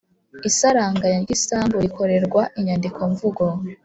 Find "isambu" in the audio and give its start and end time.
1.37-1.75